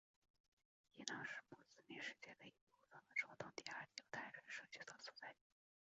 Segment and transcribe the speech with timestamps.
[0.95, 5.37] 伊朗是穆斯林世界的一部分和中东第二大犹太人社群的所在地。